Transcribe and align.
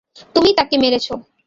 তুমিই 0.35 0.55
তাকে 0.57 0.75
মেরেছো। 0.77 1.13